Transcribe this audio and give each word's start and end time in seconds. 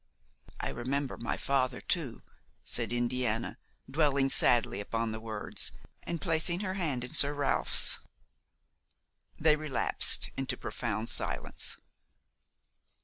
"I 0.59 0.69
remember 0.69 1.15
my 1.15 1.37
father, 1.37 1.79
too," 1.79 2.23
said 2.63 2.91
Indiana, 2.91 3.59
dwelling 3.87 4.31
sadly 4.31 4.79
upon 4.81 5.11
the 5.11 5.19
words 5.19 5.71
and 6.01 6.19
placing 6.19 6.61
her 6.61 6.73
hand 6.73 7.03
in 7.03 7.13
Sir 7.13 7.35
Ralph's. 7.35 7.99
They 9.37 9.55
relapsed 9.55 10.31
into 10.35 10.57
profound 10.57 11.09
silence. 11.09 11.77